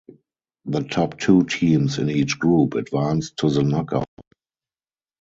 The 0.65 0.81
top 0.81 1.19
two 1.19 1.43
teams 1.43 1.99
in 1.99 2.09
each 2.09 2.39
group 2.39 2.73
advanced 2.73 3.37
to 3.37 3.51
the 3.51 3.61
knockout 3.61 4.07
stage. 4.19 4.39